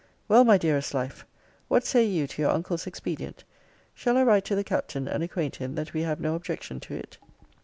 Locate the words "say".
1.85-2.03